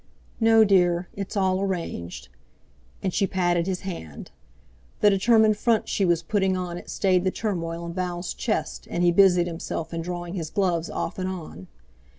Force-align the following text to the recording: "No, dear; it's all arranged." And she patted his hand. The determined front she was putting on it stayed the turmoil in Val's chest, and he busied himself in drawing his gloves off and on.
"No, 0.39 0.63
dear; 0.63 1.09
it's 1.13 1.37
all 1.37 1.61
arranged." 1.61 2.27
And 3.03 3.13
she 3.13 3.27
patted 3.27 3.67
his 3.67 3.81
hand. 3.81 4.31
The 5.01 5.11
determined 5.11 5.57
front 5.57 5.87
she 5.87 6.05
was 6.05 6.23
putting 6.23 6.57
on 6.57 6.75
it 6.79 6.89
stayed 6.89 7.23
the 7.23 7.29
turmoil 7.29 7.85
in 7.85 7.93
Val's 7.93 8.33
chest, 8.33 8.87
and 8.89 9.03
he 9.03 9.11
busied 9.11 9.45
himself 9.45 9.93
in 9.93 10.01
drawing 10.01 10.33
his 10.33 10.49
gloves 10.49 10.89
off 10.89 11.19
and 11.19 11.29
on. 11.29 11.67